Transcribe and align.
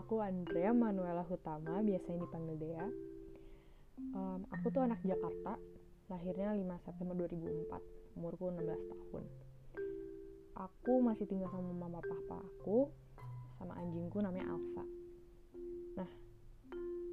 aku 0.00 0.24
Andrea 0.24 0.72
Manuela 0.72 1.20
Hutama, 1.20 1.84
biasanya 1.84 2.24
dipanggil 2.24 2.56
Dea. 2.56 2.88
Um, 4.16 4.48
aku 4.48 4.72
tuh 4.72 4.80
anak 4.80 5.04
Jakarta, 5.04 5.60
lahirnya 6.08 6.56
5 6.56 6.86
September 6.88 7.14
2004, 7.28 8.16
umurku 8.16 8.48
16 8.48 8.64
tahun. 8.64 9.24
Aku 10.56 11.04
masih 11.04 11.28
tinggal 11.28 11.52
sama 11.52 11.76
mama 11.76 12.00
papa 12.00 12.40
aku, 12.40 12.88
sama 13.60 13.76
anjingku 13.76 14.24
namanya 14.24 14.56
Alpha. 14.56 14.84
Nah, 16.00 16.10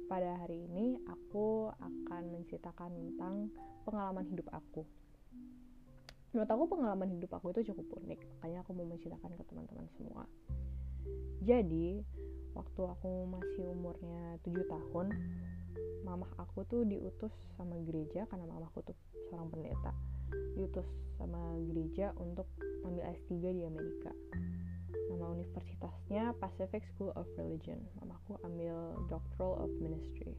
pada 0.08 0.40
hari 0.40 0.64
ini 0.64 0.96
aku 1.04 1.68
akan 1.68 2.22
menceritakan 2.32 2.88
tentang 2.96 3.52
pengalaman 3.84 4.24
hidup 4.32 4.48
aku. 4.48 4.88
Menurut 6.32 6.48
aku 6.48 6.64
pengalaman 6.72 7.12
hidup 7.12 7.36
aku 7.36 7.52
itu 7.52 7.72
cukup 7.72 8.00
unik, 8.00 8.20
makanya 8.40 8.64
aku 8.64 8.72
mau 8.72 8.88
menceritakan 8.88 9.36
ke 9.36 9.44
teman-teman 9.44 9.88
semua 9.96 10.24
jadi 11.42 12.02
waktu 12.56 12.80
aku 12.84 13.28
masih 13.28 13.64
umurnya 13.68 14.40
7 14.44 14.54
tahun 14.68 15.06
mamah 16.06 16.30
aku 16.40 16.64
tuh 16.64 16.82
diutus 16.88 17.32
sama 17.58 17.76
gereja 17.84 18.24
karena 18.30 18.48
mamahku 18.48 18.80
tuh 18.86 18.96
seorang 19.28 19.52
pendeta. 19.52 19.92
Diutus 20.56 20.86
sama 21.20 21.58
gereja 21.68 22.14
untuk 22.16 22.48
ambil 22.86 23.04
S3 23.12 23.32
di 23.52 23.62
Amerika. 23.66 24.12
Nama 25.08 25.24
universitasnya 25.34 26.36
Pacific 26.40 26.84
School 26.94 27.12
of 27.16 27.28
Religion. 27.36 27.80
Mamaku 28.00 28.40
ambil 28.44 28.96
Doctoral 29.12 29.68
of 29.68 29.70
Ministry. 29.82 30.36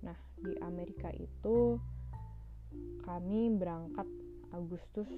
Nah 0.00 0.16
di 0.40 0.56
Amerika 0.64 1.12
itu 1.12 1.80
kami 3.04 3.52
berangkat 3.60 4.08
Agustus 4.54 5.08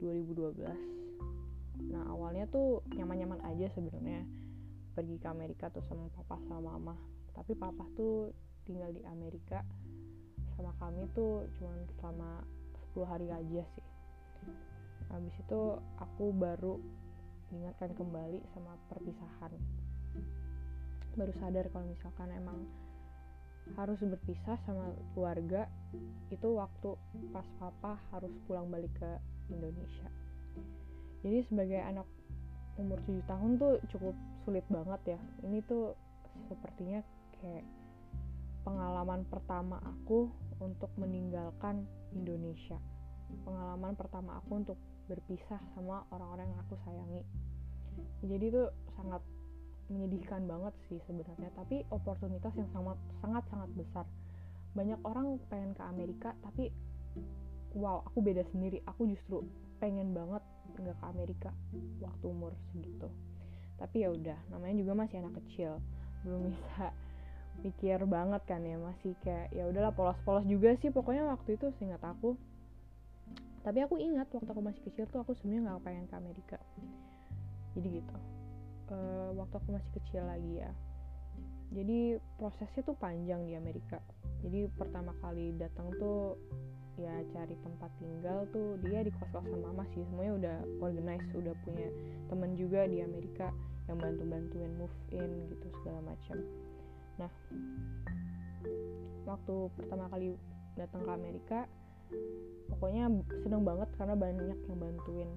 2012 0.00 0.94
nah 1.90 2.06
awalnya 2.06 2.46
tuh 2.46 2.86
nyaman-nyaman 2.94 3.42
aja 3.42 3.66
sebenarnya 3.74 4.22
pergi 4.94 5.18
ke 5.18 5.26
Amerika 5.26 5.68
tuh 5.68 5.82
sama 5.84 6.06
papa 6.14 6.38
sama 6.46 6.62
mama. 6.62 6.94
Tapi 7.34 7.52
papa 7.58 7.84
tuh 7.98 8.30
tinggal 8.64 8.94
di 8.94 9.02
Amerika 9.04 9.60
sama 10.54 10.70
kami 10.78 11.10
tuh 11.12 11.50
cuma 11.58 11.74
selama 11.98 12.30
10 12.94 13.10
hari 13.10 13.28
aja 13.34 13.62
sih. 13.74 13.86
Habis 15.10 15.34
itu 15.42 15.60
aku 15.98 16.30
baru 16.30 16.78
ingatkan 17.50 17.90
kembali 17.94 18.38
sama 18.54 18.78
perpisahan. 18.90 19.52
Baru 21.14 21.32
sadar 21.38 21.66
kalau 21.70 21.86
misalkan 21.90 22.30
emang 22.34 22.66
harus 23.74 23.98
berpisah 23.98 24.60
sama 24.68 24.92
keluarga 25.16 25.66
itu 26.28 26.48
waktu 26.52 26.94
pas 27.32 27.46
papa 27.56 27.96
harus 28.12 28.30
pulang 28.44 28.68
balik 28.68 28.92
ke 28.98 29.10
Indonesia. 29.48 30.10
Jadi 31.24 31.40
sebagai 31.48 31.80
anak 31.80 32.04
umur 32.78 32.98
7 33.06 33.22
tahun 33.30 33.50
tuh 33.58 33.78
cukup 33.90 34.14
sulit 34.42 34.66
banget 34.66 35.16
ya. 35.16 35.20
Ini 35.46 35.62
tuh 35.66 35.94
sepertinya 36.50 37.00
kayak 37.38 37.64
pengalaman 38.66 39.22
pertama 39.28 39.78
aku 39.84 40.32
untuk 40.58 40.90
meninggalkan 40.98 41.86
Indonesia. 42.16 42.80
Pengalaman 43.44 43.94
pertama 43.94 44.40
aku 44.40 44.64
untuk 44.64 44.78
berpisah 45.06 45.60
sama 45.76 46.02
orang-orang 46.10 46.50
yang 46.50 46.60
aku 46.64 46.74
sayangi. 46.82 47.22
Jadi 48.24 48.46
tuh 48.50 48.68
sangat 48.98 49.22
menyedihkan 49.92 50.48
banget 50.48 50.72
sih 50.88 50.96
sebenarnya 51.04 51.52
tapi 51.52 51.84
oportunitas 51.92 52.56
yang 52.56 52.68
sangat 52.72 52.96
sangat 53.20 53.44
sangat 53.52 53.70
besar. 53.76 54.06
Banyak 54.74 54.98
orang 55.04 55.38
pengen 55.52 55.76
ke 55.76 55.82
Amerika 55.84 56.32
tapi 56.40 56.72
wow 57.76 58.00
aku 58.08 58.24
beda 58.24 58.42
sendiri. 58.48 58.80
Aku 58.88 59.04
justru 59.04 59.44
pengen 59.78 60.16
banget 60.16 60.40
nggak 60.74 60.96
ke 60.98 61.06
Amerika 61.06 61.50
waktu 62.00 62.24
umur 62.26 62.52
segitu. 62.72 63.08
Tapi 63.80 64.06
ya 64.06 64.08
udah 64.14 64.38
namanya 64.48 64.74
juga 64.80 64.92
masih 64.94 65.20
anak 65.20 65.36
kecil. 65.44 65.78
Belum 66.22 66.50
bisa 66.50 66.92
pikir 67.62 68.02
banget 68.10 68.42
kan 68.44 68.60
ya 68.66 68.76
masih 68.80 69.14
kayak 69.22 69.54
ya 69.54 69.68
udahlah 69.70 69.92
polos-polos 69.94 70.46
juga 70.48 70.74
sih. 70.80 70.90
Pokoknya 70.90 71.26
waktu 71.28 71.56
itu 71.58 71.70
seingat 71.78 72.02
aku 72.02 72.34
tapi 73.64 73.80
aku 73.80 73.96
ingat 73.96 74.28
waktu 74.28 74.50
aku 74.52 74.60
masih 74.60 74.82
kecil 74.84 75.08
tuh 75.08 75.24
aku 75.24 75.32
sebenarnya 75.40 75.72
nggak 75.72 75.84
pengen 75.88 76.04
ke 76.04 76.14
Amerika. 76.20 76.58
Jadi 77.72 77.88
gitu. 77.96 78.16
Uh, 78.92 79.32
waktu 79.40 79.54
aku 79.56 79.68
masih 79.72 79.90
kecil 79.96 80.22
lagi 80.28 80.60
ya. 80.60 80.70
Jadi 81.72 82.20
prosesnya 82.36 82.84
tuh 82.84 82.92
panjang 83.00 83.40
di 83.48 83.56
Amerika. 83.56 84.04
Jadi 84.44 84.68
pertama 84.76 85.16
kali 85.24 85.56
datang 85.56 85.88
tuh 85.96 86.36
ya 86.94 87.14
cari 87.34 87.58
tempat 87.58 87.90
tinggal 87.98 88.46
tuh 88.54 88.78
dia 88.86 89.02
di 89.02 89.10
kos 89.10 89.26
kosan 89.34 89.58
mama 89.58 89.82
sih 89.90 90.06
semuanya 90.06 90.32
udah 90.38 90.56
organize 90.78 91.26
udah 91.34 91.54
punya 91.66 91.90
temen 92.30 92.54
juga 92.54 92.86
di 92.86 93.02
Amerika 93.02 93.50
yang 93.90 93.98
bantu 93.98 94.22
bantuin 94.24 94.72
move 94.78 94.96
in 95.10 95.30
gitu 95.50 95.66
segala 95.82 96.00
macam. 96.06 96.38
Nah 97.18 97.32
waktu 99.26 99.54
pertama 99.74 100.06
kali 100.08 100.38
datang 100.78 101.02
ke 101.02 101.10
Amerika 101.10 101.58
pokoknya 102.70 103.10
seneng 103.42 103.66
banget 103.66 103.88
karena 103.98 104.14
banyak 104.14 104.58
yang 104.70 104.78
bantuin. 104.78 105.30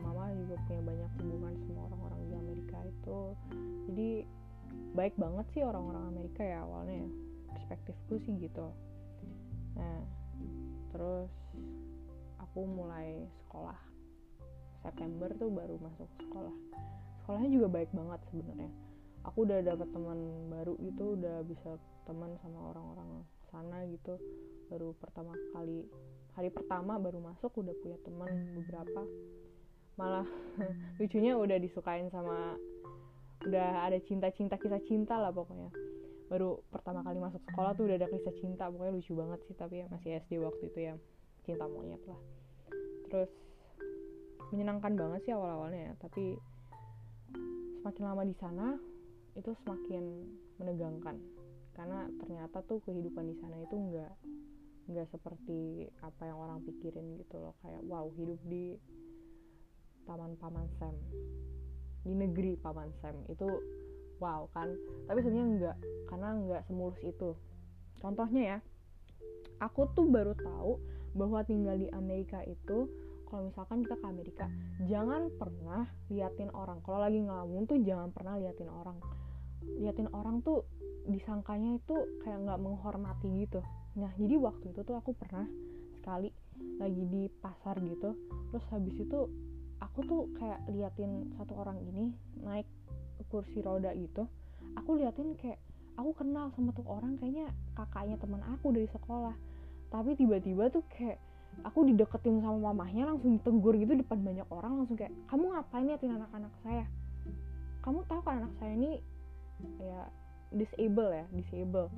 Mama 0.00 0.32
juga 0.32 0.56
punya 0.64 0.82
banyak 0.84 1.10
hubungan 1.20 1.52
sama 1.68 1.80
orang-orang 1.92 2.20
di 2.24 2.34
Amerika 2.36 2.78
itu. 2.84 3.18
Jadi 3.90 4.10
baik 4.94 5.14
banget 5.16 5.46
sih 5.52 5.62
orang-orang 5.64 6.04
Amerika 6.08 6.44
ya 6.44 6.62
awalnya 6.64 7.08
perspektifku 7.50 8.22
sih 8.24 8.38
gitu 8.38 8.70
nah 9.74 9.98
terus 10.90 11.30
aku 12.50 12.66
mulai 12.66 13.30
sekolah. 13.46 13.78
September 14.80 15.28
tuh 15.36 15.52
baru 15.52 15.76
masuk 15.78 16.08
sekolah. 16.18 16.56
Sekolahnya 17.22 17.50
juga 17.52 17.68
baik 17.68 17.90
banget 17.92 18.20
sebenarnya. 18.32 18.72
Aku 19.28 19.44
udah 19.44 19.60
dapet 19.60 19.88
teman 19.92 20.18
baru 20.48 20.74
gitu 20.80 21.14
udah 21.20 21.44
bisa 21.44 21.76
teman 22.08 22.34
sama 22.40 22.72
orang-orang 22.74 23.22
sana 23.52 23.86
gitu. 23.86 24.18
Baru 24.72 24.96
pertama 24.98 25.36
kali 25.54 25.86
hari 26.34 26.48
pertama 26.48 26.96
baru 26.96 27.20
masuk 27.20 27.52
udah 27.60 27.74
punya 27.84 27.98
teman 28.02 28.30
beberapa. 28.56 29.02
Malah 30.00 30.26
lucunya 30.98 31.36
udah 31.36 31.58
disukain 31.60 32.08
sama 32.08 32.56
udah 33.46 33.88
ada 33.88 33.96
cinta-cinta 34.04 34.60
kisah 34.60 34.84
cinta 34.84 35.16
lah 35.16 35.32
pokoknya 35.32 35.72
baru 36.30 36.62
pertama 36.70 37.02
kali 37.02 37.18
masuk 37.18 37.42
sekolah 37.50 37.74
tuh 37.74 37.90
udah 37.90 37.98
ada 37.98 38.06
kisah 38.06 38.30
cinta 38.38 38.70
pokoknya 38.70 38.94
lucu 38.94 39.12
banget 39.18 39.42
sih 39.50 39.54
tapi 39.58 39.82
ya 39.82 39.86
masih 39.90 40.22
SD 40.22 40.38
waktu 40.38 40.70
itu 40.70 40.78
ya 40.78 40.94
cinta 41.42 41.66
monyet 41.66 41.98
lah. 42.06 42.20
Terus 43.10 43.30
menyenangkan 44.54 44.94
banget 44.94 45.20
sih 45.26 45.34
awal-awalnya 45.34 45.90
ya 45.90 45.94
tapi 45.98 46.38
semakin 47.82 48.02
lama 48.06 48.22
di 48.22 48.36
sana 48.38 48.66
itu 49.34 49.50
semakin 49.66 50.04
menegangkan. 50.62 51.18
Karena 51.74 52.06
ternyata 52.22 52.62
tuh 52.62 52.78
kehidupan 52.86 53.26
di 53.26 53.34
sana 53.42 53.58
itu 53.58 53.74
nggak 53.74 54.14
nggak 54.90 55.06
seperti 55.10 55.90
apa 56.02 56.30
yang 56.30 56.38
orang 56.38 56.62
pikirin 56.62 57.18
gitu 57.18 57.42
loh 57.42 57.54
kayak 57.62 57.82
wow 57.86 58.06
hidup 58.14 58.38
di 58.46 58.78
taman 60.06 60.34
paman 60.38 60.66
Sam 60.78 60.94
di 62.06 62.14
negeri 62.14 62.54
paman 62.54 62.94
Sam. 63.02 63.18
Itu 63.26 63.50
wow 64.20 64.46
kan. 64.52 64.70
Tapi 65.08 65.18
sebenarnya 65.24 65.46
enggak 65.48 65.76
karena 66.06 66.28
enggak 66.36 66.62
semulus 66.68 67.00
itu. 67.02 67.34
Contohnya 67.98 68.42
ya 68.44 68.58
aku 69.60 69.90
tuh 69.96 70.06
baru 70.06 70.36
tahu 70.36 70.78
bahwa 71.16 71.42
tinggal 71.42 71.74
di 71.74 71.90
Amerika 71.90 72.44
itu 72.46 72.86
kalau 73.26 73.46
misalkan 73.46 73.86
kita 73.86 73.96
ke 73.98 74.06
Amerika 74.06 74.46
jangan 74.86 75.30
pernah 75.34 75.86
liatin 76.12 76.50
orang. 76.52 76.82
Kalau 76.82 76.98
lagi 76.98 77.18
ngelamun 77.22 77.66
tuh 77.66 77.78
jangan 77.82 78.10
pernah 78.10 78.38
liatin 78.38 78.70
orang. 78.70 78.98
Liatin 79.80 80.08
orang 80.10 80.42
tuh 80.42 80.66
disangkanya 81.06 81.78
itu 81.78 81.96
kayak 82.22 82.42
nggak 82.44 82.60
menghormati 82.60 83.46
gitu. 83.46 83.60
Nah 83.96 84.10
jadi 84.18 84.36
waktu 84.38 84.74
itu 84.74 84.80
tuh 84.82 84.96
aku 84.98 85.14
pernah 85.14 85.46
sekali 85.98 86.30
lagi 86.80 87.02
di 87.06 87.22
pasar 87.40 87.78
gitu. 87.80 88.16
Terus 88.50 88.64
habis 88.72 88.96
itu 88.98 89.20
aku 89.80 89.98
tuh 90.04 90.22
kayak 90.36 90.60
liatin 90.68 91.30
satu 91.38 91.56
orang 91.56 91.80
ini 91.86 92.12
naik 92.40 92.66
kursi 93.30 93.62
roda 93.62 93.94
gitu 93.94 94.26
aku 94.76 94.98
liatin 94.98 95.34
kayak 95.38 95.58
aku 95.98 96.10
kenal 96.16 96.48
sama 96.54 96.70
tuh 96.72 96.86
orang 96.86 97.18
kayaknya 97.18 97.50
kakaknya 97.74 98.16
teman 98.20 98.42
aku 98.56 98.72
dari 98.72 98.88
sekolah. 98.88 99.34
Tapi 99.90 100.14
tiba-tiba 100.14 100.70
tuh 100.70 100.86
kayak 100.88 101.18
aku 101.66 101.84
dideketin 101.90 102.40
sama 102.40 102.70
mamahnya 102.70 103.10
langsung 103.10 103.36
ditegur 103.36 103.74
gitu 103.74 103.98
depan 103.98 104.22
banyak 104.22 104.46
orang 104.48 104.80
langsung 104.80 104.94
kayak 104.94 105.12
kamu 105.26 105.50
ngapain 105.50 105.86
liatin 105.86 106.12
anak-anak 106.14 106.52
saya? 106.62 106.84
Kamu 107.82 108.06
tahu 108.06 108.20
kan 108.22 108.44
anak 108.44 108.52
saya 108.60 108.72
ini 108.76 109.02
ya 109.82 110.00
disable 110.54 111.10
ya 111.10 111.24
disable. 111.34 111.88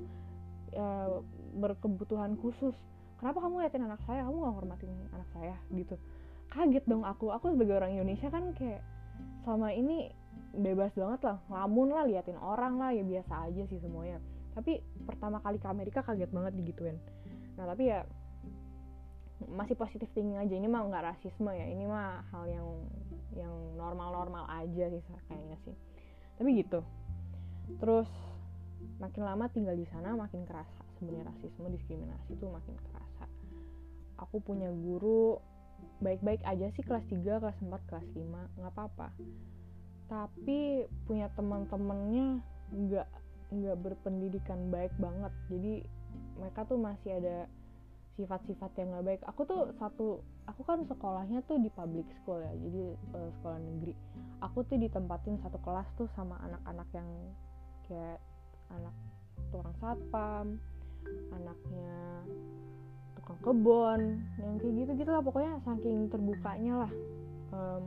Ya, 0.73 1.21
berkebutuhan 1.61 2.33
khusus. 2.41 2.73
Kenapa 3.21 3.45
kamu 3.45 3.61
liatin 3.61 3.85
anak 3.85 4.01
saya? 4.09 4.25
Kamu 4.25 4.41
gak 4.41 4.55
hormatin 4.57 4.89
anak 5.13 5.29
saya? 5.37 5.55
Gitu. 5.69 5.95
Kaget 6.49 6.83
dong 6.89 7.05
aku. 7.05 7.29
Aku 7.29 7.53
sebagai 7.53 7.77
orang 7.77 7.93
Indonesia 7.93 8.27
kan 8.33 8.51
kayak 8.57 8.81
selama 9.45 9.69
ini 9.69 10.09
bebas 10.53 10.93
banget 10.93 11.21
lah 11.25 11.37
ngelamun 11.49 11.87
lah 11.89 12.05
liatin 12.05 12.37
orang 12.37 12.77
lah 12.77 12.93
ya 12.93 13.01
biasa 13.01 13.49
aja 13.49 13.63
sih 13.65 13.81
semuanya. 13.81 14.21
Tapi 14.53 14.77
pertama 15.09 15.41
kali 15.41 15.57
ke 15.57 15.65
Amerika 15.65 16.05
kaget 16.05 16.29
banget 16.29 16.53
digituin. 16.53 16.97
Nah 17.57 17.65
tapi 17.65 17.89
ya 17.89 18.05
masih 19.49 19.75
positif 19.75 20.07
thinking 20.13 20.39
aja 20.39 20.53
ini 20.53 20.69
mah 20.69 20.85
nggak 20.87 21.03
rasisme 21.03 21.51
ya 21.51 21.65
ini 21.67 21.83
mah 21.89 22.23
hal 22.31 22.45
yang 22.47 22.67
yang 23.33 23.53
normal-normal 23.75 24.45
aja 24.45 24.93
sih 24.93 25.01
kayaknya 25.25 25.57
sih. 25.65 25.75
Tapi 26.37 26.49
gitu. 26.61 26.85
Terus 27.81 28.09
makin 29.01 29.25
lama 29.25 29.49
tinggal 29.49 29.73
di 29.73 29.89
sana 29.89 30.13
makin 30.13 30.45
kerasa 30.45 30.85
sebenarnya 31.01 31.33
rasisme 31.33 31.65
diskriminasi 31.73 32.37
itu 32.37 32.45
makin 32.45 32.77
kerasa. 32.93 33.25
Aku 34.21 34.37
punya 34.37 34.69
guru 34.69 35.41
baik-baik 35.99 36.45
aja 36.45 36.69
sih 36.77 36.85
kelas 36.85 37.03
3, 37.09 37.41
kelas 37.41 37.57
4, 37.59 37.89
kelas 37.89 38.07
5 38.15 38.59
nggak 38.61 38.71
apa-apa 38.71 39.11
tapi 40.07 40.87
punya 41.07 41.31
teman-temannya 41.33 42.41
nggak 42.73 43.09
nggak 43.53 43.77
berpendidikan 43.79 44.69
baik 44.73 44.93
banget. 44.97 45.33
Jadi 45.49 45.73
mereka 46.37 46.65
tuh 46.65 46.81
masih 46.81 47.21
ada 47.21 47.37
sifat-sifat 48.17 48.71
yang 48.77 48.93
nggak 48.93 49.05
baik. 49.05 49.21
Aku 49.29 49.45
tuh 49.45 49.73
satu 49.77 50.21
aku 50.49 50.61
kan 50.67 50.85
sekolahnya 50.85 51.41
tuh 51.47 51.57
di 51.61 51.71
public 51.71 52.05
school 52.21 52.43
ya 52.43 52.53
jadi 52.57 52.83
uh, 53.15 53.29
sekolah 53.39 53.59
negeri. 53.61 53.93
Aku 54.43 54.65
tuh 54.67 54.77
ditempatin 54.77 55.39
satu 55.39 55.57
kelas 55.61 55.87
tuh 55.95 56.09
sama 56.13 56.37
anak-anak 56.43 56.89
yang 56.93 57.09
kayak 57.87 58.19
anak 58.73 58.95
tukang 59.53 59.75
satpam 59.77 60.57
anaknya 61.35 61.93
tukang 63.19 63.39
kebon 63.43 64.01
yang 64.41 64.55
kayak 64.57 64.73
gitu 64.81 64.91
gitu 65.03 65.09
lah 65.13 65.21
pokoknya 65.21 65.53
saking 65.61 66.09
terbukanya 66.09 66.73
lah 66.87 66.91
um, 67.53 67.83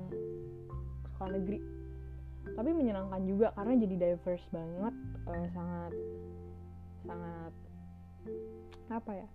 sekolah 1.10 1.30
negeri 1.40 1.58
tapi 2.54 2.70
menyenangkan 2.70 3.22
juga 3.26 3.50
karena 3.58 3.75
jadi 3.81 3.94
diverse 3.96 4.46
banget 4.54 4.94
uh, 5.26 5.46
sangat 5.50 5.93
sangat 7.06 7.52
apa 8.87 9.12
ya 9.14 9.28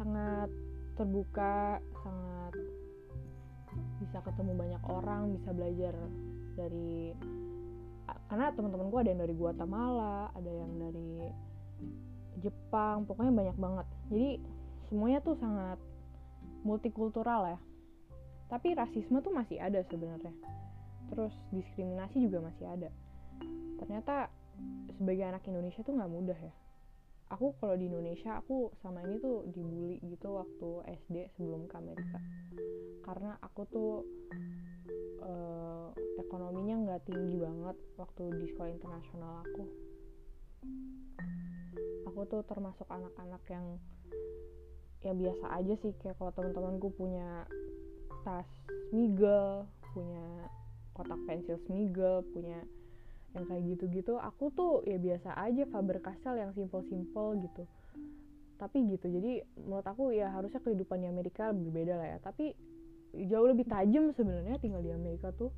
sangat 0.00 0.48
terbuka 0.96 1.80
sangat 2.00 2.52
bisa 4.00 4.18
ketemu 4.24 4.52
banyak 4.56 4.82
orang 4.88 5.36
bisa 5.36 5.52
belajar 5.52 5.92
dari 6.56 7.12
karena 8.26 8.54
teman-temanku 8.54 8.96
ada 8.96 9.12
yang 9.12 9.20
dari 9.20 9.34
Guatemala 9.36 10.32
ada 10.32 10.50
yang 10.50 10.72
dari 10.80 11.28
Jepang 12.40 13.08
pokoknya 13.08 13.32
banyak 13.32 13.56
banget. 13.56 13.86
Jadi 14.12 14.28
semuanya 14.88 15.18
tuh 15.24 15.36
sangat 15.40 15.80
multikultural 16.62 17.56
ya. 17.56 17.58
Tapi 18.46 18.76
rasisme 18.76 19.18
tuh 19.24 19.34
masih 19.34 19.58
ada 19.58 19.82
sebenarnya 19.88 20.30
terus 21.10 21.34
diskriminasi 21.54 22.22
juga 22.26 22.46
masih 22.46 22.66
ada. 22.66 22.90
Ternyata 23.76 24.30
sebagai 24.96 25.24
anak 25.28 25.42
Indonesia 25.46 25.84
tuh 25.84 25.94
nggak 25.94 26.12
mudah 26.12 26.38
ya. 26.38 26.54
Aku 27.34 27.58
kalau 27.58 27.74
di 27.74 27.90
Indonesia 27.90 28.38
aku 28.38 28.70
sama 28.78 29.02
ini 29.02 29.18
tuh 29.18 29.42
dibully 29.50 29.98
gitu 30.06 30.38
waktu 30.38 30.94
SD 31.06 31.34
sebelum 31.34 31.66
ke 31.66 31.74
Amerika. 31.74 32.18
Karena 33.02 33.34
aku 33.42 33.62
tuh 33.66 33.92
uh, 35.26 35.90
ekonominya 36.22 36.86
nggak 36.86 37.02
tinggi 37.10 37.36
banget 37.42 37.76
waktu 37.98 38.22
di 38.38 38.46
sekolah 38.54 38.70
internasional 38.70 39.42
aku. 39.42 39.64
Aku 42.06 42.20
tuh 42.30 42.46
termasuk 42.46 42.86
anak-anak 42.86 43.42
yang 43.50 43.66
ya 45.02 45.12
biasa 45.12 45.46
aja 45.50 45.74
sih. 45.82 45.92
Kayak 45.98 46.22
kalau 46.22 46.30
teman-temanku 46.30 46.94
punya 46.94 47.42
tas 48.22 48.46
smiggle 48.90 49.66
punya 49.94 50.46
kotak 50.96 51.20
pensil 51.28 51.60
smiggle 51.68 52.24
punya 52.32 52.64
yang 53.36 53.44
kayak 53.44 53.62
gitu-gitu. 53.76 54.16
Aku 54.16 54.48
tuh 54.56 54.80
ya 54.88 54.96
biasa 54.96 55.36
aja 55.36 55.68
Faber 55.68 56.00
Castell 56.00 56.40
yang 56.40 56.56
simple-simple 56.56 57.44
gitu. 57.44 57.68
Tapi 58.56 58.88
gitu 58.88 59.12
jadi 59.12 59.44
menurut 59.60 59.84
aku 59.84 60.16
ya 60.16 60.32
harusnya 60.32 60.64
kehidupan 60.64 61.04
di 61.04 61.06
Amerika 61.12 61.52
lebih 61.52 61.84
beda 61.84 61.94
lah 62.00 62.08
ya. 62.16 62.18
Tapi 62.24 62.56
jauh 63.28 63.44
lebih 63.44 63.68
tajam 63.68 64.08
sebenarnya 64.16 64.56
tinggal 64.56 64.80
di 64.80 64.88
Amerika 64.88 65.28
tuh. 65.36 65.52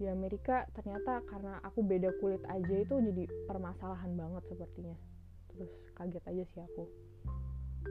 Di 0.00 0.08
Amerika 0.08 0.64
ternyata 0.72 1.20
karena 1.28 1.60
aku 1.60 1.84
beda 1.84 2.16
kulit 2.16 2.40
aja 2.48 2.74
itu 2.80 2.96
jadi 2.96 3.28
permasalahan 3.44 4.16
banget 4.16 4.42
sepertinya. 4.48 4.96
Terus 5.52 5.70
kaget 6.00 6.24
aja 6.24 6.42
sih 6.48 6.60
aku. 6.64 6.84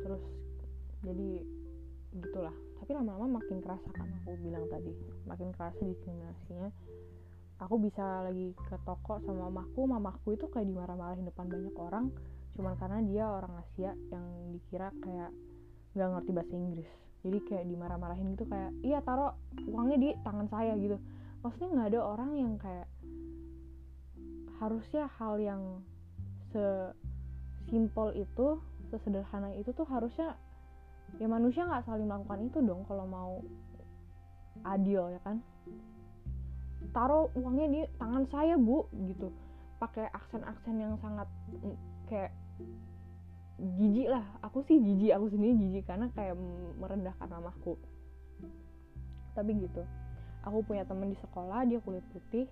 Terus 0.02 0.24
jadi 1.06 1.46
gitulah. 2.12 2.54
Tapi 2.82 2.92
lama-lama 2.92 3.40
makin 3.40 3.64
kerasa 3.64 3.88
kan 3.96 4.08
aku 4.24 4.36
bilang 4.44 4.68
tadi. 4.68 4.92
Makin 5.28 5.56
kerasa 5.56 5.82
diskriminasinya. 5.82 6.68
Aku 7.62 7.78
bisa 7.78 8.26
lagi 8.26 8.58
ke 8.58 8.76
toko 8.84 9.22
sama 9.22 9.48
mamaku 9.48 9.86
mamaku 9.86 10.34
itu 10.34 10.50
kayak 10.50 10.66
dimarah-marahin 10.66 11.30
depan 11.30 11.46
banyak 11.46 11.76
orang. 11.78 12.06
Cuman 12.58 12.74
karena 12.76 13.00
dia 13.06 13.26
orang 13.30 13.54
Asia 13.62 13.94
yang 14.10 14.26
dikira 14.52 14.90
kayak 15.00 15.32
nggak 15.94 16.10
ngerti 16.10 16.32
bahasa 16.34 16.54
Inggris. 16.58 16.90
Jadi 17.22 17.38
kayak 17.46 17.66
dimarah-marahin 17.70 18.34
gitu 18.34 18.50
kayak 18.50 18.74
iya 18.82 19.00
taruh 19.06 19.38
uangnya 19.70 19.98
di 20.02 20.10
tangan 20.26 20.48
saya 20.50 20.74
gitu. 20.76 20.98
Maksudnya 21.46 21.70
nggak 21.70 21.90
ada 21.94 22.02
orang 22.02 22.32
yang 22.34 22.54
kayak 22.58 22.90
harusnya 24.58 25.10
hal 25.18 25.38
yang 25.42 25.62
sesimpel 26.54 28.14
itu 28.14 28.62
sesederhana 28.90 29.54
itu 29.58 29.74
tuh 29.74 29.88
harusnya 29.88 30.38
ya 31.20 31.28
manusia 31.28 31.68
nggak 31.68 31.86
saling 31.88 32.08
melakukan 32.08 32.40
itu 32.46 32.60
dong 32.64 32.86
kalau 32.86 33.06
mau 33.08 33.34
adil 34.64 35.12
ya 35.12 35.20
kan? 35.26 35.42
Taruh 36.92 37.32
uangnya 37.36 37.68
di 37.72 37.82
tangan 37.98 38.26
saya 38.30 38.56
bu 38.56 38.86
gitu. 39.08 39.32
Pakai 39.82 40.12
aksen-aksen 40.14 40.76
yang 40.78 40.96
sangat 41.02 41.28
mm, 41.50 41.78
kayak 42.08 42.32
jijik 43.58 44.08
lah. 44.12 44.26
Aku 44.46 44.62
sih 44.66 44.78
jijik 44.78 45.16
aku 45.18 45.32
sendiri 45.34 45.54
jijik 45.58 45.84
karena 45.90 46.08
kayak 46.14 46.38
merendahkan 46.78 47.28
mamaku 47.30 47.78
tapi 49.34 49.56
gitu. 49.58 49.84
Aku 50.44 50.66
punya 50.66 50.84
temen 50.84 51.14
di 51.14 51.18
sekolah 51.22 51.64
dia 51.70 51.80
kulit 51.84 52.04
putih. 52.12 52.50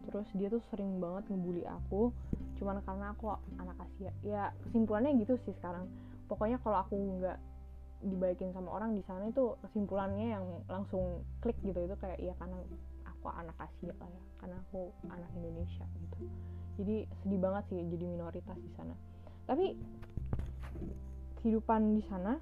Terus 0.00 0.28
dia 0.32 0.48
tuh 0.48 0.64
sering 0.72 1.00
banget 1.00 1.28
ngebully 1.28 1.64
aku. 1.68 2.12
Cuman 2.56 2.80
karena 2.84 3.12
aku 3.12 3.36
anak 3.60 3.76
Asia. 3.80 4.12
Ya 4.24 4.52
kesimpulannya 4.64 5.16
gitu 5.20 5.36
sih 5.44 5.52
sekarang. 5.60 5.88
Pokoknya 6.28 6.60
kalau 6.62 6.84
aku 6.84 6.94
nggak 7.20 7.38
dibaikin 8.00 8.52
sama 8.56 8.72
orang 8.72 8.96
di 8.96 9.04
sana 9.04 9.28
itu 9.28 9.56
kesimpulannya 9.64 10.32
yang 10.32 10.44
langsung 10.66 11.24
klik 11.44 11.56
gitu. 11.60 11.76
Itu 11.84 11.96
kayak 12.00 12.18
ya 12.20 12.32
karena 12.40 12.58
aku 13.04 13.28
anak 13.28 13.56
Asia 13.60 13.92
lah 13.96 14.08
ya 14.08 14.22
karena 14.40 14.56
aku 14.68 14.80
anak 15.08 15.30
Indonesia 15.36 15.84
gitu. 16.00 16.18
Jadi 16.80 16.96
sedih 17.24 17.40
banget 17.40 17.64
sih 17.68 17.80
jadi 17.84 18.04
minoritas 18.08 18.56
di 18.56 18.70
sana. 18.76 18.94
Tapi 19.44 19.76
kehidupan 21.40 21.96
di 21.96 22.02
sana 22.08 22.36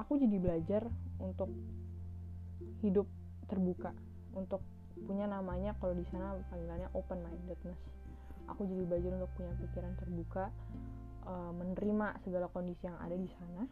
aku 0.00 0.20
jadi 0.20 0.36
belajar 0.40 0.82
untuk 1.18 1.50
hidup 2.84 3.08
terbuka 3.50 3.90
untuk 4.36 4.62
punya 5.06 5.26
namanya 5.26 5.74
kalau 5.78 5.94
di 5.94 6.04
sana 6.10 6.36
panggilannya 6.50 6.88
open 6.94 7.18
mindedness 7.22 7.78
aku 8.50 8.64
jadi 8.66 8.82
belajar 8.88 9.10
untuk 9.18 9.30
punya 9.36 9.52
pikiran 9.60 9.92
terbuka 9.98 10.44
uh, 11.28 11.52
menerima 11.54 12.20
segala 12.24 12.46
kondisi 12.50 12.88
yang 12.88 12.98
ada 12.98 13.16
di 13.16 13.30
sana 13.38 13.62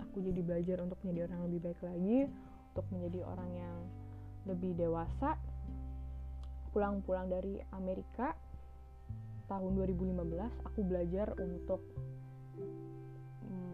aku 0.00 0.22
jadi 0.24 0.40
belajar 0.42 0.76
untuk 0.84 0.98
menjadi 1.04 1.28
orang 1.28 1.36
yang 1.38 1.46
lebih 1.48 1.62
baik 1.64 1.80
lagi 1.80 2.18
untuk 2.70 2.86
menjadi 2.94 3.20
orang 3.26 3.50
yang 3.54 3.76
lebih 4.48 4.72
dewasa. 4.76 5.30
Pulang-pulang 6.70 7.26
dari 7.26 7.58
Amerika 7.74 8.30
tahun 9.50 9.74
2015 9.74 10.70
aku 10.70 10.80
belajar 10.86 11.34
untuk 11.42 11.82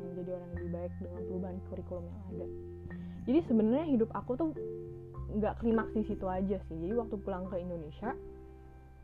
menjadi 0.01 0.31
orang 0.41 0.49
yang 0.49 0.57
lebih 0.57 0.73
baik 0.73 0.93
dengan 0.97 1.23
perubahan 1.29 1.57
kurikulum 1.69 2.05
yang 2.09 2.21
ada. 2.33 2.47
Jadi 3.27 3.39
sebenarnya 3.45 3.87
hidup 3.93 4.11
aku 4.17 4.33
tuh 4.39 4.49
nggak 5.37 5.61
klimaks 5.61 5.93
di 5.93 6.05
situ 6.09 6.25
aja 6.25 6.57
sih. 6.71 6.77
Jadi 6.81 6.93
waktu 6.97 7.17
pulang 7.21 7.45
ke 7.53 7.61
Indonesia 7.61 8.17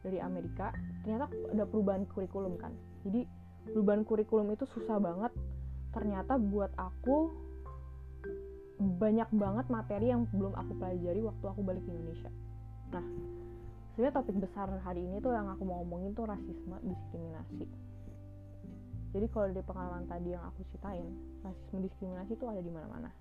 dari 0.00 0.18
Amerika 0.24 0.72
ternyata 1.04 1.28
ada 1.52 1.64
perubahan 1.68 2.08
kurikulum 2.08 2.56
kan. 2.56 2.72
Jadi 3.04 3.28
perubahan 3.68 4.08
kurikulum 4.08 4.48
itu 4.56 4.64
susah 4.72 4.96
banget 4.96 5.32
ternyata 5.92 6.40
buat 6.40 6.72
aku 6.74 7.30
banyak 8.82 9.30
banget 9.30 9.66
materi 9.70 10.10
yang 10.10 10.26
belum 10.34 10.56
aku 10.58 10.72
pelajari 10.80 11.20
waktu 11.22 11.44
aku 11.46 11.60
balik 11.62 11.82
ke 11.86 11.90
Indonesia. 11.92 12.30
Nah 12.90 13.04
sebenarnya 13.94 14.14
topik 14.18 14.36
besar 14.42 14.66
hari 14.82 15.04
ini 15.04 15.20
tuh 15.22 15.36
yang 15.36 15.46
aku 15.52 15.62
mau 15.62 15.84
ngomongin 15.84 16.16
tuh 16.16 16.26
rasisme 16.26 16.76
diskriminasi. 16.82 17.68
Jadi 19.12 19.26
kalau 19.28 19.52
dari 19.52 19.60
pengalaman 19.62 20.08
tadi 20.08 20.32
yang 20.32 20.42
aku 20.48 20.64
ceritain 20.72 21.06
rasisme 21.44 21.78
diskriminasi 21.84 22.32
tuh 22.40 22.48
ada 22.50 22.64
di 22.64 22.72
mana-mana. 22.72 23.12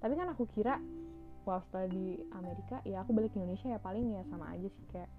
Tapi 0.00 0.14
kan 0.14 0.30
aku 0.32 0.46
kira 0.54 0.78
waktu 1.42 1.66
setelah 1.66 1.88
di 1.90 2.22
Amerika 2.38 2.76
ya 2.86 3.02
aku 3.02 3.10
balik 3.12 3.34
ke 3.34 3.42
Indonesia 3.42 3.74
ya 3.74 3.80
paling 3.82 4.14
ya 4.14 4.22
sama 4.30 4.46
aja 4.54 4.68
sih 4.70 4.86
kayak 4.94 5.10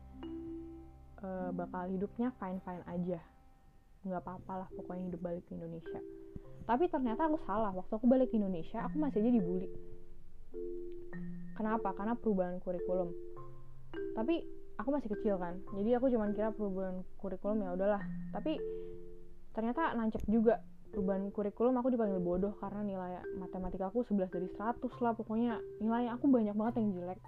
uh, 1.20 1.52
bakal 1.52 1.84
hidupnya 1.92 2.32
fine 2.40 2.64
fine 2.64 2.84
aja. 2.88 3.20
Nggak 4.08 4.24
apa-apa 4.24 4.54
lah 4.66 4.70
pokoknya 4.74 5.12
hidup 5.12 5.22
balik 5.22 5.44
ke 5.46 5.54
Indonesia 5.54 6.02
tapi 6.64 6.88
ternyata 6.88 7.28
aku 7.28 7.38
salah. 7.44 7.72
Waktu 7.76 7.94
aku 8.00 8.06
balik 8.08 8.32
ke 8.32 8.40
Indonesia 8.40 8.84
aku 8.84 8.96
masih 9.00 9.20
aja 9.20 9.32
dibully. 9.32 9.70
Kenapa? 11.54 11.94
Karena 11.94 12.18
perubahan 12.18 12.58
kurikulum. 12.64 13.14
Tapi 14.18 14.42
aku 14.80 14.90
masih 14.90 15.10
kecil 15.14 15.36
kan. 15.38 15.62
Jadi 15.76 15.90
aku 15.94 16.10
cuma 16.10 16.32
kira 16.34 16.50
perubahan 16.56 17.06
kurikulum 17.22 17.62
ya 17.62 17.70
udahlah. 17.78 18.02
Tapi 18.34 18.58
ternyata 19.54 19.94
nancep 19.94 20.24
juga 20.26 20.64
perubahan 20.90 21.30
kurikulum 21.34 21.74
aku 21.78 21.94
dipanggil 21.94 22.22
bodoh 22.22 22.54
karena 22.58 22.82
nilai 22.86 23.12
matematika 23.38 23.90
aku 23.90 24.06
11 24.06 24.30
dari 24.30 24.48
100 24.50 25.04
lah 25.04 25.14
pokoknya. 25.14 25.62
Nilai 25.82 26.10
aku 26.10 26.26
banyak 26.32 26.56
banget 26.58 26.74
yang 26.82 26.90
jelek. 26.98 27.20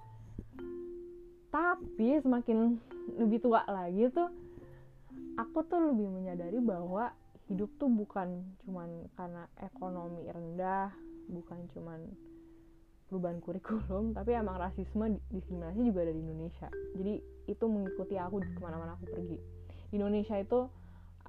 Tapi 1.54 2.20
semakin 2.20 2.82
lebih 3.16 3.40
tua 3.40 3.64
lagi 3.70 4.10
tuh 4.12 4.28
aku 5.40 5.64
tuh 5.68 5.80
lebih 5.92 6.08
menyadari 6.12 6.60
bahwa 6.60 7.12
hidup 7.46 7.70
tuh 7.78 7.90
bukan 7.90 8.42
cuman 8.66 9.06
karena 9.14 9.46
ekonomi 9.62 10.26
rendah 10.26 10.90
bukan 11.30 11.70
cuman 11.74 12.00
perubahan 13.06 13.38
kurikulum 13.38 14.18
tapi 14.18 14.34
emang 14.34 14.58
rasisme 14.58 15.22
diskriminasi 15.30 15.82
juga 15.86 16.00
ada 16.06 16.14
di 16.14 16.22
Indonesia. 16.26 16.70
Jadi 16.98 17.14
itu 17.46 17.66
mengikuti 17.70 18.18
aku 18.18 18.42
ke 18.42 18.60
mana-mana 18.62 18.98
aku 18.98 19.06
pergi. 19.14 19.38
Di 19.94 20.02
Indonesia 20.02 20.42
itu 20.42 20.66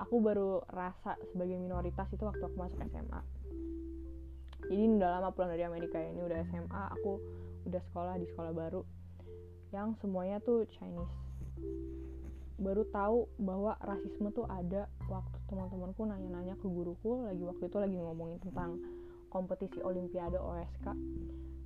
aku 0.01 0.15
baru 0.25 0.65
rasa 0.73 1.21
sebagai 1.33 1.61
minoritas 1.61 2.09
itu 2.13 2.25
waktu 2.25 2.41
aku 2.41 2.57
masuk 2.57 2.81
SMA 2.89 3.37
jadi 4.67 4.83
udah 4.99 5.11
lama 5.19 5.31
pulang 5.31 5.55
dari 5.55 5.63
Amerika 5.63 6.03
ini 6.03 6.19
udah 6.27 6.43
SMA 6.51 6.83
aku 6.99 7.23
udah 7.71 7.83
sekolah 7.91 8.19
di 8.19 8.27
sekolah 8.35 8.51
baru 8.51 8.83
yang 9.71 9.95
semuanya 10.03 10.43
tuh 10.43 10.67
Chinese. 10.75 11.15
Baru 12.59 12.83
tahu 12.91 13.31
bahwa 13.39 13.79
rasisme 13.79 14.35
tuh 14.35 14.47
ada 14.51 14.91
waktu 15.07 15.36
teman-temanku 15.47 16.03
nanya-nanya 16.07 16.59
ke 16.59 16.67
guruku 16.67 17.27
lagi 17.27 17.43
waktu 17.47 17.71
itu 17.71 17.79
lagi 17.79 17.97
ngomongin 17.99 18.39
tentang 18.43 18.83
kompetisi 19.31 19.79
olimpiade 19.83 20.39
OSK 20.39 20.87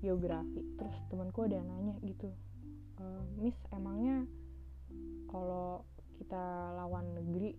geografi. 0.00 0.60
Terus 0.76 0.96
temanku 1.12 1.44
ada 1.44 1.60
yang 1.60 1.68
nanya 1.68 1.94
gitu 2.04 2.32
e, 3.00 3.04
Miss 3.40 3.56
emangnya 3.72 4.24
kalau 5.28 5.84
kita 6.20 6.74
lawan 6.76 7.06
negeri 7.16 7.56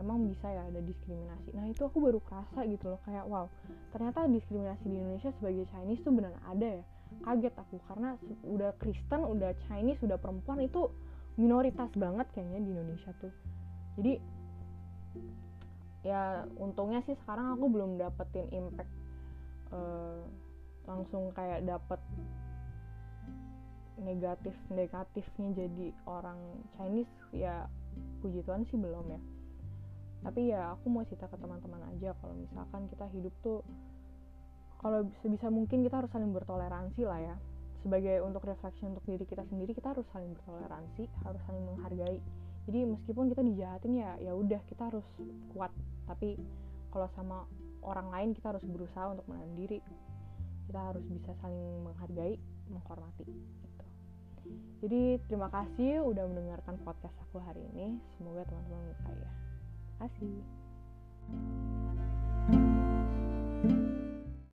emang 0.00 0.26
bisa 0.30 0.48
ya 0.48 0.66
ada 0.66 0.80
diskriminasi? 0.82 1.52
Nah 1.54 1.68
itu 1.68 1.82
aku 1.84 2.00
baru 2.00 2.18
kerasa 2.22 2.64
gitu 2.66 2.96
loh 2.96 3.00
kayak 3.04 3.26
wow 3.28 3.46
ternyata 3.92 4.26
diskriminasi 4.26 4.84
di 4.88 4.96
Indonesia 4.98 5.30
sebagai 5.36 5.68
Chinese 5.70 6.02
tuh 6.02 6.14
benar 6.14 6.34
ada 6.48 6.80
ya? 6.80 6.84
Kaget 7.22 7.54
aku 7.60 7.76
karena 7.86 8.16
udah 8.40 8.72
Kristen 8.80 9.20
udah 9.28 9.52
Chinese 9.68 10.00
udah 10.00 10.16
perempuan 10.16 10.64
itu 10.64 10.88
minoritas 11.36 11.92
banget 11.92 12.24
kayaknya 12.32 12.60
di 12.64 12.70
Indonesia 12.72 13.12
tuh. 13.20 13.32
Jadi 14.00 14.16
ya 16.02 16.46
untungnya 16.58 17.02
sih 17.06 17.14
sekarang 17.22 17.54
aku 17.54 17.70
belum 17.70 17.94
dapetin 17.94 18.50
impact 18.50 18.90
uh, 19.70 20.18
langsung 20.86 21.30
kayak 21.34 21.62
dapet 21.62 22.00
negatif 24.02 24.54
negatifnya 24.66 25.48
jadi 25.54 25.86
orang 26.10 26.38
Chinese 26.74 27.12
ya 27.30 27.70
puji 28.18 28.42
Tuhan 28.42 28.66
sih 28.66 28.78
belum 28.78 29.06
ya. 29.14 29.20
Tapi 30.22 30.40
ya 30.54 30.74
aku 30.74 30.86
mau 30.90 31.02
cerita 31.06 31.26
ke 31.26 31.38
teman-teman 31.38 31.82
aja 31.94 32.14
kalau 32.18 32.34
misalkan 32.34 32.86
kita 32.90 33.06
hidup 33.10 33.34
tuh 33.42 33.60
kalau 34.82 35.06
sebisa 35.22 35.46
mungkin 35.50 35.86
kita 35.86 36.02
harus 36.02 36.10
saling 36.10 36.34
bertoleransi 36.34 37.02
lah 37.06 37.20
ya. 37.22 37.36
Sebagai 37.82 38.22
untuk 38.22 38.46
reflection 38.46 38.94
untuk 38.94 39.02
diri 39.06 39.26
kita 39.26 39.42
sendiri 39.46 39.74
kita 39.74 39.94
harus 39.94 40.06
saling 40.14 40.34
bertoleransi 40.38 41.06
harus 41.26 41.40
saling 41.46 41.62
menghargai 41.66 42.18
jadi 42.66 42.86
meskipun 42.86 43.30
kita 43.32 43.42
dijahatin 43.42 43.92
ya 43.98 44.10
ya 44.22 44.32
udah 44.34 44.60
kita 44.70 44.90
harus 44.90 45.06
kuat 45.54 45.70
tapi 46.06 46.38
kalau 46.94 47.08
sama 47.16 47.46
orang 47.82 48.08
lain 48.12 48.30
kita 48.36 48.54
harus 48.54 48.64
berusaha 48.66 49.10
untuk 49.10 49.26
menahan 49.26 49.52
diri 49.58 49.78
kita 50.70 50.80
harus 50.80 51.04
bisa 51.10 51.34
saling 51.42 51.82
menghargai 51.82 52.38
menghormati 52.70 53.26
gitu. 53.26 53.84
jadi 54.86 55.02
terima 55.26 55.50
kasih 55.50 56.06
udah 56.06 56.24
mendengarkan 56.30 56.78
podcast 56.86 57.14
aku 57.28 57.42
hari 57.42 57.66
ini 57.74 57.98
semoga 58.18 58.46
teman-teman 58.46 58.80
menyukai 58.86 59.18
ya 59.18 59.32
kasih. 60.02 60.42